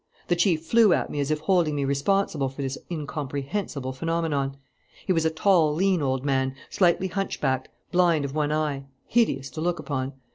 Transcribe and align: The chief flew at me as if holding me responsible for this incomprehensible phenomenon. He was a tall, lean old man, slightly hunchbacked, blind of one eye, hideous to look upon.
The 0.29 0.35
chief 0.35 0.65
flew 0.65 0.93
at 0.93 1.11
me 1.11 1.19
as 1.19 1.29
if 1.29 1.41
holding 1.41 1.75
me 1.75 1.85
responsible 1.85 2.49
for 2.49 2.63
this 2.63 2.75
incomprehensible 2.89 3.93
phenomenon. 3.93 4.57
He 5.05 5.13
was 5.13 5.25
a 5.25 5.29
tall, 5.29 5.75
lean 5.75 6.01
old 6.01 6.25
man, 6.25 6.55
slightly 6.71 7.07
hunchbacked, 7.09 7.69
blind 7.91 8.25
of 8.25 8.33
one 8.33 8.51
eye, 8.51 8.85
hideous 9.05 9.51
to 9.51 9.61
look 9.61 9.77
upon. 9.77 10.13